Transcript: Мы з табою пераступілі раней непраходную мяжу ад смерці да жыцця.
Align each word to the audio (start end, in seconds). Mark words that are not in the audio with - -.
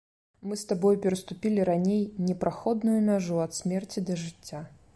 Мы 0.51 0.55
з 0.59 0.63
табою 0.69 0.93
пераступілі 1.03 1.65
раней 1.69 2.01
непраходную 2.29 2.95
мяжу 3.11 3.35
ад 3.45 3.51
смерці 3.59 4.07
да 4.09 4.13
жыцця. 4.23 4.65